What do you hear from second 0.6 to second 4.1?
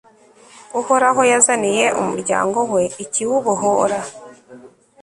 uhoraho yazaniye umuryango we ikiwubohora